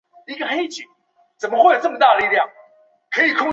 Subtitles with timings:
[0.01, 0.01] 其周围常发生小
[2.19, 3.47] 型地震。